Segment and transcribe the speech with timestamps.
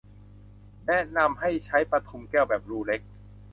[0.87, 3.01] แนะนำให้ใช้ปทุมแก้วแบบรูเล็ก